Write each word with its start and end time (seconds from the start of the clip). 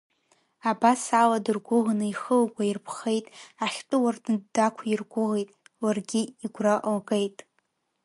Абасала, 0.69 1.37
дыргәыӷны 1.45 2.05
ихы 2.11 2.35
лгәаирԥхеит, 2.43 3.25
Ахьтәы 3.65 3.97
уардын 4.03 4.37
дақәиргәыӷит, 4.53 5.49
ларгьы 5.83 6.21
игәра 6.43 6.75
лгеит… 6.95 7.37